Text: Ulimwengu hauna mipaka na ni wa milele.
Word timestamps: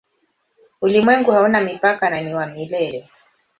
Ulimwengu 0.81 1.31
hauna 1.31 1.61
mipaka 1.61 2.09
na 2.09 2.21
ni 2.21 2.33
wa 2.33 2.45
milele. 2.47 3.09